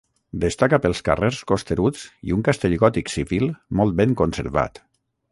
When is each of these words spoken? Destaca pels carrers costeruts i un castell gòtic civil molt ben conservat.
Destaca 0.43 0.77
pels 0.85 1.01
carrers 1.09 1.41
costeruts 1.51 2.05
i 2.29 2.33
un 2.37 2.41
castell 2.47 2.73
gòtic 2.85 3.11
civil 3.17 3.45
molt 3.81 3.97
ben 4.01 4.17
conservat. 4.23 4.83